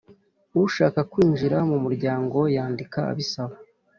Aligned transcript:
Ushaka 0.65 0.99
kwinjira 1.11 1.57
mu 1.69 1.77
muryango 1.83 2.39
yandika 2.55 2.99
abisaba 3.11 3.55